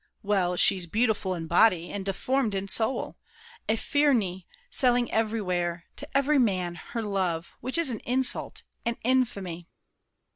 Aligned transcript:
Well, 0.23 0.55
She's 0.55 0.87
beautiful 0.87 1.35
in 1.35 1.45
body, 1.45 1.91
and 1.91 2.03
deformed 2.03 2.55
In 2.55 2.67
soul! 2.67 3.17
A 3.69 3.75
Phryne, 3.75 4.45
selling 4.71 5.11
everywhere, 5.11 5.85
To 5.97 6.07
every 6.17 6.39
man, 6.39 6.73
her 6.73 7.03
love, 7.03 7.53
which 7.61 7.77
is 7.77 7.91
an 7.91 7.99
insult, 7.99 8.63
An 8.83 8.97
infamy! 9.03 9.67